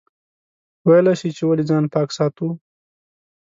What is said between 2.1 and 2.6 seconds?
ساتو؟